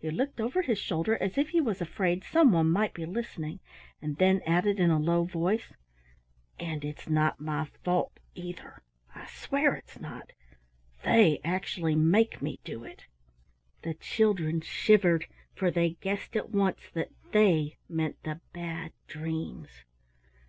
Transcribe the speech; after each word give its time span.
He 0.00 0.10
looked 0.10 0.40
over 0.40 0.62
his 0.62 0.80
shoulder 0.80 1.16
as 1.22 1.38
if 1.38 1.50
he 1.50 1.60
was 1.60 1.80
afraid 1.80 2.24
some 2.24 2.50
one 2.50 2.68
might 2.72 2.92
be 2.92 3.06
listening, 3.06 3.60
and 4.02 4.16
then 4.16 4.42
added 4.44 4.80
in 4.80 4.90
a 4.90 4.98
low 4.98 5.22
voice, 5.22 5.72
"And 6.58 6.84
it's 6.84 7.08
not 7.08 7.38
my 7.40 7.66
fault, 7.84 8.18
either, 8.34 8.82
I 9.14 9.26
swear 9.28 9.76
it's 9.76 10.00
not. 10.00 10.32
They 11.04 11.38
actually 11.44 11.94
make 11.94 12.42
me 12.42 12.58
do 12.64 12.82
it!" 12.82 13.06
The 13.82 13.94
children 13.94 14.60
shivered, 14.60 15.26
for 15.54 15.70
they 15.70 15.90
guessed 16.00 16.34
at 16.34 16.50
once 16.50 16.90
that 16.94 17.12
"they" 17.30 17.76
meant 17.88 18.20
the 18.24 18.40
Bad 18.52 18.90
Dreams. 19.06 19.68